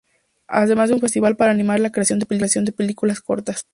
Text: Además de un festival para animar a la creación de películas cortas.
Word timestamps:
Además 0.47 0.89
de 0.89 0.95
un 0.95 0.99
festival 0.99 1.37
para 1.37 1.51
animar 1.51 1.75
a 1.77 1.81
la 1.83 1.91
creación 1.91 2.17
de 2.17 2.25
películas 2.25 3.21
cortas. 3.21 3.67